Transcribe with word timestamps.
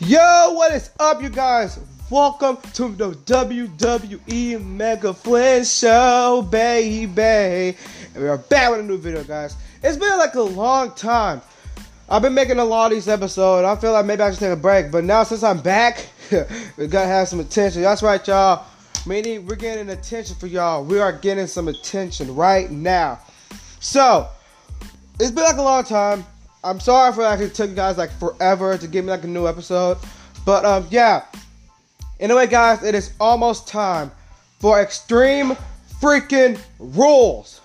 Yo, 0.00 0.52
what 0.52 0.72
is 0.72 0.90
up, 1.00 1.20
you 1.20 1.28
guys? 1.28 1.80
Welcome 2.08 2.58
to 2.74 2.88
the 2.90 3.10
WWE 3.10 4.64
Mega 4.64 5.12
Flynn 5.12 5.64
Show, 5.64 6.46
baby. 6.48 7.76
And 8.14 8.22
we 8.22 8.28
are 8.28 8.38
back 8.38 8.70
with 8.70 8.78
a 8.78 8.82
new 8.84 8.96
video, 8.96 9.24
guys. 9.24 9.56
It's 9.82 9.96
been 9.96 10.16
like 10.16 10.36
a 10.36 10.40
long 10.40 10.92
time. 10.92 11.42
I've 12.08 12.22
been 12.22 12.32
making 12.32 12.60
a 12.60 12.64
lot 12.64 12.92
of 12.92 12.96
these 12.96 13.08
episodes. 13.08 13.66
I 13.66 13.74
feel 13.74 13.90
like 13.90 14.06
maybe 14.06 14.22
I 14.22 14.30
should 14.30 14.38
take 14.38 14.52
a 14.52 14.56
break, 14.56 14.92
but 14.92 15.02
now 15.02 15.24
since 15.24 15.42
I'm 15.42 15.58
back, 15.58 16.06
we 16.76 16.86
gotta 16.86 17.08
have 17.08 17.26
some 17.26 17.40
attention. 17.40 17.82
That's 17.82 18.00
right, 18.00 18.24
y'all. 18.24 18.66
Meaning 19.04 19.46
we're 19.46 19.56
getting 19.56 19.90
attention 19.90 20.36
for 20.36 20.46
y'all. 20.46 20.84
We 20.84 21.00
are 21.00 21.12
getting 21.12 21.48
some 21.48 21.66
attention 21.66 22.36
right 22.36 22.70
now. 22.70 23.18
So, 23.80 24.28
it's 25.18 25.32
been 25.32 25.42
like 25.42 25.56
a 25.56 25.62
long 25.62 25.82
time. 25.82 26.24
I'm 26.64 26.80
sorry 26.80 27.12
for 27.12 27.22
actually 27.22 27.50
took 27.50 27.70
you 27.70 27.76
guys 27.76 27.98
like 27.98 28.10
forever 28.18 28.76
to 28.76 28.88
give 28.88 29.04
me 29.04 29.10
like 29.10 29.24
a 29.24 29.28
new 29.28 29.46
episode. 29.46 29.98
But 30.44 30.64
um 30.64 30.86
yeah. 30.90 31.24
Anyway, 32.20 32.48
guys, 32.48 32.82
it 32.82 32.94
is 32.94 33.12
almost 33.20 33.68
time 33.68 34.10
for 34.58 34.80
Extreme 34.80 35.56
Freaking 36.00 36.58
Rules. 36.80 37.60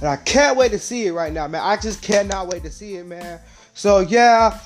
And 0.00 0.08
I 0.08 0.16
can't 0.16 0.56
wait 0.56 0.72
to 0.72 0.80
see 0.80 1.06
it 1.06 1.12
right 1.12 1.32
now, 1.32 1.46
man. 1.46 1.62
I 1.62 1.76
just 1.76 2.02
cannot 2.02 2.48
wait 2.48 2.64
to 2.64 2.70
see 2.72 2.96
it, 2.96 3.06
man. 3.06 3.38
So 3.74 4.00
yeah, 4.00 4.58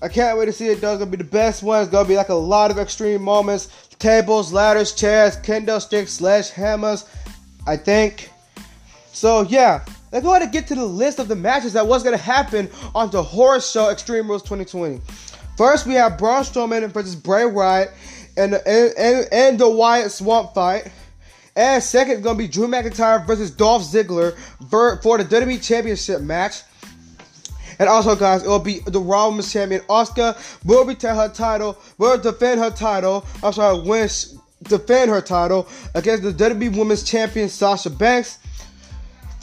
I 0.00 0.08
can't 0.08 0.38
wait 0.38 0.46
to 0.46 0.52
see 0.52 0.68
it. 0.68 0.80
Those 0.80 0.98
gonna 0.98 1.10
be 1.10 1.16
the 1.16 1.24
best 1.24 1.64
ones. 1.64 1.88
Gonna 1.88 2.08
be 2.08 2.16
like 2.16 2.28
a 2.28 2.34
lot 2.34 2.70
of 2.70 2.78
extreme 2.78 3.22
moments. 3.22 3.88
Tables, 3.98 4.52
ladders, 4.52 4.92
chairs, 4.92 5.36
kendo 5.38 5.80
sticks, 5.80 6.12
slash 6.12 6.50
hammers. 6.50 7.06
I 7.66 7.76
think. 7.76 8.30
So 9.12 9.42
yeah, 9.42 9.84
let's 10.14 10.24
go 10.24 10.30
ahead 10.30 10.42
and 10.42 10.52
get 10.52 10.68
to 10.68 10.76
the 10.76 10.84
list 10.86 11.18
of 11.18 11.26
the 11.26 11.34
matches 11.34 11.72
that 11.72 11.86
was 11.86 12.04
gonna 12.04 12.16
happen 12.16 12.70
on 12.94 13.10
the 13.10 13.20
Horror 13.20 13.60
Show 13.60 13.90
Extreme 13.90 14.28
Rules 14.28 14.42
2020. 14.42 15.00
First, 15.58 15.86
we 15.86 15.94
have 15.94 16.16
Braun 16.16 16.44
Strowman 16.44 16.88
versus 16.92 17.16
Bray 17.16 17.44
Wyatt 17.44 17.90
and, 18.36 18.54
and, 18.54 18.94
and, 18.96 19.28
and 19.32 19.58
the 19.58 19.68
Wyatt 19.68 20.12
Swamp 20.12 20.54
fight. 20.54 20.90
And 21.56 21.82
second, 21.82 22.22
gonna 22.22 22.38
be 22.38 22.46
Drew 22.46 22.68
McIntyre 22.68 23.26
versus 23.26 23.50
Dolph 23.50 23.82
Ziggler 23.82 24.36
for, 24.70 25.02
for 25.02 25.18
the 25.18 25.24
WWE 25.24 25.62
Championship 25.62 26.20
match. 26.20 26.62
And 27.80 27.88
also, 27.88 28.14
guys, 28.14 28.44
it 28.44 28.48
will 28.48 28.60
be 28.60 28.78
the 28.86 29.00
Raw 29.00 29.28
Women's 29.28 29.52
Champion 29.52 29.80
Asuka 29.82 30.36
will 30.64 30.84
retain 30.84 31.16
her 31.16 31.28
title, 31.28 31.76
will 31.98 32.18
defend 32.18 32.60
her 32.60 32.70
title. 32.70 33.26
I'm 33.42 33.52
sorry, 33.52 33.80
win, 33.80 34.08
defend 34.62 35.10
her 35.10 35.20
title 35.20 35.66
against 35.96 36.22
the 36.22 36.32
WWE 36.32 36.76
Women's 36.76 37.02
Champion 37.02 37.48
Sasha 37.48 37.90
Banks 37.90 38.38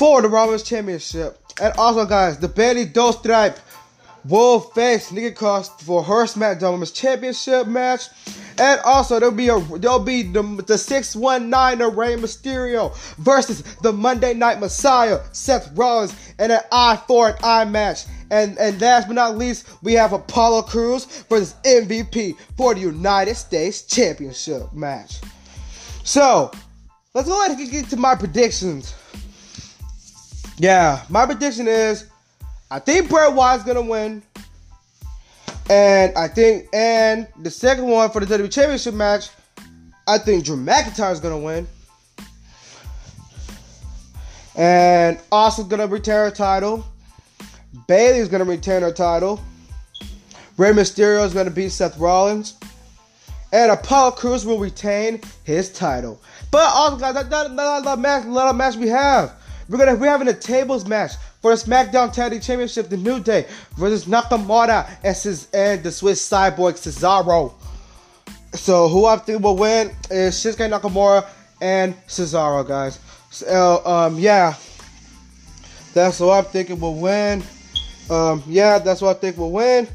for 0.01 0.19
the 0.23 0.27
Raw 0.27 0.57
Championship. 0.57 1.37
And 1.61 1.77
also, 1.77 2.07
guys, 2.07 2.39
the 2.39 2.47
Bayley 2.47 2.85
Dos 2.85 3.19
Stripe 3.19 3.59
will 4.25 4.59
face 4.59 5.11
Nikki 5.11 5.29
Cross 5.29 5.83
for 5.83 6.01
her 6.01 6.25
SmackDown 6.25 6.91
Championship 6.91 7.67
match. 7.67 8.07
And 8.57 8.81
also 8.83 9.19
there'll 9.19 9.35
be 9.35 9.49
a 9.49 9.59
there'll 9.77 9.99
be 9.99 10.23
the, 10.23 10.41
the 10.65 10.79
619 10.79 11.85
of 11.85 11.95
Rey 11.95 12.15
Mysterio 12.15 12.97
versus 13.17 13.61
the 13.83 13.93
Monday 13.93 14.33
Night 14.33 14.59
Messiah, 14.59 15.19
Seth 15.33 15.71
Rollins, 15.77 16.15
in 16.39 16.49
an 16.49 16.61
eye 16.71 16.99
for 17.07 17.29
an 17.29 17.35
eye 17.43 17.65
match. 17.65 18.05
And 18.31 18.57
and 18.57 18.81
last 18.81 19.05
but 19.05 19.13
not 19.13 19.37
least, 19.37 19.67
we 19.83 19.93
have 19.93 20.13
Apollo 20.13 20.63
Crews 20.63 21.05
versus 21.29 21.53
MVP 21.63 22.39
for 22.57 22.73
the 22.73 22.81
United 22.81 23.35
States 23.35 23.83
Championship 23.83 24.73
match. 24.73 25.21
So 26.03 26.51
let's 27.13 27.27
go 27.29 27.39
ahead 27.45 27.55
and 27.55 27.69
get 27.69 27.87
to 27.91 27.97
my 27.97 28.15
predictions. 28.15 28.95
Yeah, 30.61 31.01
my 31.09 31.25
prediction 31.25 31.67
is 31.67 32.05
I 32.69 32.77
think 32.77 33.09
Bray 33.09 33.29
Wyatt's 33.29 33.63
gonna 33.63 33.81
win. 33.81 34.21
And 35.71 36.15
I 36.15 36.27
think, 36.27 36.67
and 36.71 37.27
the 37.41 37.49
second 37.49 37.87
one 37.87 38.11
for 38.11 38.23
the 38.23 38.37
WWE 38.37 38.51
Championship 38.51 38.93
match, 38.93 39.29
I 40.07 40.19
think 40.19 40.45
Drew 40.45 40.55
McIntyre's 40.55 41.19
gonna 41.19 41.39
win. 41.39 41.67
And 44.55 45.19
also 45.31 45.63
gonna 45.63 45.87
retain 45.87 46.13
her 46.13 46.29
title. 46.29 46.85
Bayley's 47.87 48.27
gonna 48.27 48.45
retain 48.45 48.83
her 48.83 48.91
title. 48.91 49.41
Rey 50.57 50.73
Mysterio 50.73 51.25
is 51.25 51.33
gonna 51.33 51.49
beat 51.49 51.69
Seth 51.69 51.97
Rollins. 51.97 52.53
And 53.51 53.71
Apollo 53.71 54.11
Crews 54.11 54.45
will 54.45 54.59
retain 54.59 55.21
his 55.43 55.73
title. 55.73 56.21
But 56.51 56.69
also, 56.71 56.97
guys, 56.97 57.15
that's 57.15 57.31
not, 57.31 57.51
not, 57.51 57.83
not, 57.83 57.97
match, 57.97 58.25
a 58.25 58.53
match 58.53 58.75
we 58.75 58.89
have. 58.89 59.40
We're 59.71 59.77
gonna 59.77 59.95
we're 59.95 60.09
having 60.09 60.27
a 60.27 60.33
tables 60.33 60.85
match 60.85 61.13
for 61.41 61.55
the 61.55 61.63
SmackDown 61.63 62.11
Tag 62.11 62.33
Team 62.33 62.41
Championship, 62.41 62.89
the 62.89 62.97
New 62.97 63.21
Day 63.21 63.45
versus 63.77 64.03
Nakamura 64.03 64.85
and, 65.01 65.15
Ces- 65.15 65.47
and 65.53 65.81
the 65.81 65.93
Swiss 65.93 66.29
Cyborg 66.29 66.73
Cesaro. 66.73 67.53
So 68.53 68.89
who 68.89 69.05
I 69.05 69.15
think 69.15 69.41
will 69.41 69.55
win 69.55 69.95
is 70.09 70.35
Shinsuke 70.35 70.69
Nakamura 70.69 71.25
and 71.61 71.95
Cesaro, 72.05 72.67
guys. 72.67 72.99
So 73.29 73.81
um 73.85 74.19
yeah, 74.19 74.55
that's 75.93 76.19
what 76.19 76.45
I'm 76.45 76.51
thinking 76.51 76.77
will 76.77 76.99
win. 76.99 77.41
Um 78.09 78.43
yeah, 78.47 78.77
that's 78.77 79.01
what 79.01 79.15
I 79.15 79.19
think 79.21 79.37
will 79.37 79.53
win. 79.53 79.87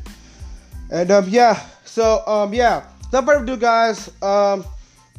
And 0.91 1.10
um 1.10 1.28
yeah, 1.28 1.62
so 1.84 2.26
um 2.26 2.54
yeah, 2.54 2.87
without 3.12 3.26
further 3.26 3.44
ado, 3.44 3.58
guys, 3.58 4.10
um 4.22 4.64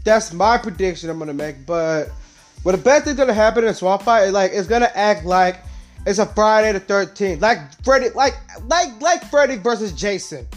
that's 0.03 0.33
my 0.33 0.57
prediction 0.57 1.11
I'm 1.11 1.19
gonna 1.19 1.35
make. 1.35 1.63
But 1.63 2.09
what 2.63 2.73
the 2.73 2.77
best 2.77 3.05
thing's 3.05 3.17
gonna 3.17 3.33
happen 3.33 3.63
in 3.63 3.73
swamp 3.73 4.03
fight 4.03 4.23
is 4.23 4.33
like 4.33 4.51
it's 4.53 4.67
gonna 4.67 4.91
act 4.93 5.25
like 5.25 5.61
it's 6.07 6.19
a 6.19 6.25
Friday 6.25 6.71
the 6.71 6.79
13th. 6.79 7.41
Like 7.41 7.59
Freddy, 7.83 8.09
like 8.15 8.33
like 8.65 8.99
like 9.01 9.29
Freddy 9.29 9.57
versus 9.57 9.91
Jason. 9.91 10.47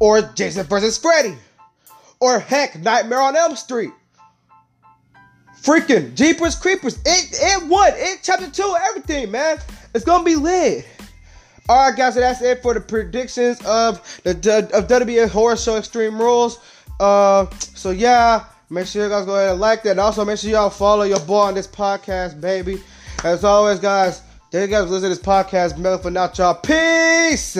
Or 0.00 0.22
Jason 0.22 0.64
versus 0.66 0.96
Freddy. 0.96 1.36
Or 2.18 2.38
heck, 2.38 2.78
Nightmare 2.78 3.20
on 3.20 3.36
Elm 3.36 3.56
Street. 3.56 3.90
Freaking 5.60 6.14
Jeepers 6.14 6.54
Creepers. 6.54 6.98
It 7.04 7.28
it 7.32 7.68
what? 7.68 7.92
It 7.96 8.20
chapter 8.22 8.50
two, 8.50 8.74
everything, 8.88 9.30
man. 9.30 9.58
It's 9.94 10.04
gonna 10.04 10.24
be 10.24 10.36
lit. 10.36 10.86
Alright 11.68 11.96
guys, 11.96 12.14
so 12.14 12.20
that's 12.20 12.40
it 12.40 12.62
for 12.62 12.72
the 12.72 12.80
predictions 12.80 13.60
of 13.66 14.00
the 14.24 14.30
of 14.72 14.88
WWE 14.88 15.28
Horror 15.28 15.56
Show 15.56 15.76
Extreme 15.76 16.18
Rules. 16.18 16.58
Uh 16.98 17.46
so 17.74 17.90
yeah, 17.90 18.46
make 18.70 18.86
sure 18.86 19.04
you 19.04 19.10
guys 19.10 19.26
go 19.26 19.34
ahead 19.34 19.50
and 19.50 19.60
like 19.60 19.82
that. 19.82 19.90
And 19.90 20.00
also 20.00 20.24
make 20.24 20.38
sure 20.38 20.50
y'all 20.50 20.70
follow 20.70 21.02
your 21.02 21.20
boy 21.20 21.40
on 21.40 21.54
this 21.54 21.66
podcast, 21.66 22.40
baby. 22.40 22.82
As 23.24 23.44
always, 23.44 23.78
guys. 23.78 24.22
Thank 24.50 24.70
you 24.70 24.76
guys 24.76 24.84
for 24.86 24.90
listening 24.90 25.12
to 25.12 25.16
this 25.16 25.24
podcast. 25.24 25.78
Melon 25.78 26.00
for 26.00 26.10
now, 26.10 26.30
y'all. 26.36 26.54
Peace! 26.54 27.58